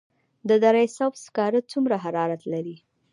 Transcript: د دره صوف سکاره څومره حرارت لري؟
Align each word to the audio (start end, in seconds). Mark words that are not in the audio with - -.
د 0.49 0.49
دره 0.63 0.83
صوف 0.97 1.13
سکاره 1.25 1.59
څومره 1.71 1.95
حرارت 2.03 2.41
لري؟ 2.53 2.77